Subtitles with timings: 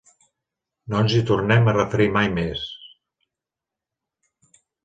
[0.93, 2.65] No ens hi tornem a referir mai més.